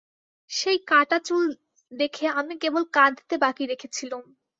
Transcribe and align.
সেই 0.49 0.77
কাটা 0.87 1.17
চুল 1.25 1.45
দেখে 1.91 2.25
আমি 2.39 2.53
কেবল 2.61 2.83
কাঁদতে 2.93 3.35
বাকি 3.43 3.63
রেখেছিলুম। 3.71 4.23